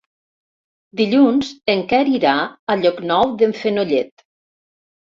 [1.01, 4.31] Dilluns en Quer irà a Llocnou d'en Fenollet.